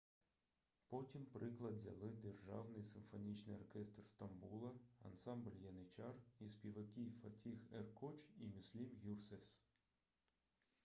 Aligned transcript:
потім 0.87 1.25
приклад 1.25 1.75
взяли 1.75 2.09
державний 2.21 2.83
симфонічний 2.83 3.55
оркестр 3.55 4.01
стамбула 4.07 4.71
ансамбль 5.03 5.57
яничар 5.63 6.13
і 6.39 6.49
співаки 6.49 7.11
фатіх 7.21 7.59
еркоч 7.71 8.19
і 8.39 8.47
мюслюм 8.47 8.89
гюрсес 9.03 9.59